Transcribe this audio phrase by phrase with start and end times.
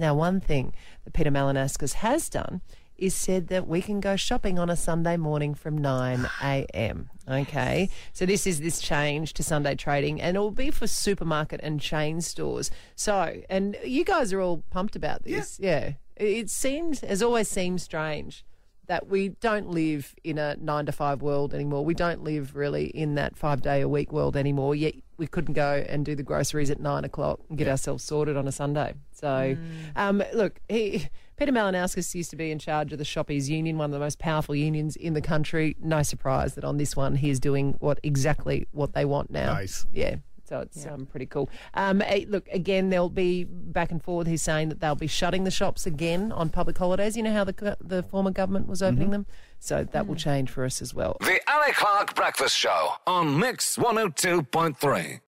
[0.00, 0.72] Now, one thing
[1.04, 2.62] that Peter Malinauskas has done
[2.96, 7.10] is said that we can go shopping on a Sunday morning from 9 a.m.
[7.28, 7.90] Okay.
[8.14, 11.80] So this is this change to Sunday trading and it will be for supermarket and
[11.80, 12.70] chain stores.
[12.96, 15.60] So, and you guys are all pumped about this.
[15.60, 15.92] Yeah.
[16.16, 18.42] It seems, has always seemed strange
[18.90, 21.84] that we don't live in a nine to five world anymore.
[21.84, 24.74] We don't live really in that five day a week world anymore.
[24.74, 28.36] Yet we couldn't go and do the groceries at nine o'clock and get ourselves sorted
[28.36, 28.94] on a Sunday.
[29.12, 29.56] So,
[29.94, 33.90] um, look, he, Peter Malinauskas used to be in charge of the Shoppies Union, one
[33.90, 35.76] of the most powerful unions in the country.
[35.80, 39.52] No surprise that on this one he is doing what exactly what they want now.
[39.52, 39.86] Nice.
[39.92, 40.16] Yeah.
[40.50, 41.48] So it's um, pretty cool.
[41.74, 44.26] Um, eh, look, again, there'll be back and forth.
[44.26, 47.16] He's saying that they'll be shutting the shops again on public holidays.
[47.16, 49.26] You know how the the former government was opening them,
[49.60, 51.16] so that will change for us as well.
[51.20, 55.20] The Ali Clarke Breakfast Show on Mix 102.3.